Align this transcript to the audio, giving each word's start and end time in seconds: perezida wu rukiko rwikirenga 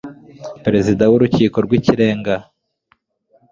perezida 0.63 1.03
wu 1.11 1.17
rukiko 1.21 1.57
rwikirenga 1.65 2.35